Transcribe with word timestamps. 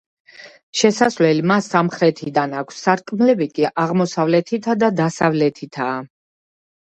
შესასვლელი 0.79 1.43
მას 1.49 1.65
სამხრეთიდან 1.73 2.55
აქვს, 2.61 2.79
სარკმლები 2.87 3.47
კი 3.57 3.69
აღმოსავლეთითა 3.83 4.75
და 4.85 4.89
დასავლეთითაა. 5.01 6.01